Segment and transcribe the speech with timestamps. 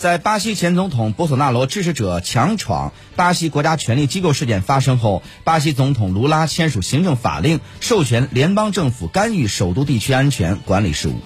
[0.00, 11.20] 在巴西前总统博索纳罗支持者强闯巴西国家权力机构事件发生后，巴西总统卢拉签署行政法令，授权联邦政府干预首都地区安全管理事务。